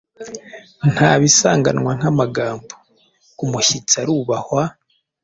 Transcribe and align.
Nta 0.93 1.11
bisanganwa 1.21 1.91
nk’amagambo.” 1.97 2.73
Umushyitsi 3.43 3.95
arubahwa, 4.01 4.61